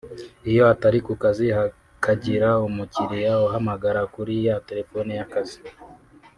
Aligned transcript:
iyo 0.49 0.63
atari 0.73 0.99
ku 1.05 1.13
kazi 1.23 1.45
hakagira 1.57 2.49
umukiliya 2.67 3.33
uhamagara 3.45 4.01
kuri 4.13 4.35
ya 4.47 4.55
terefone 4.67 5.11
y’akazi 5.17 5.57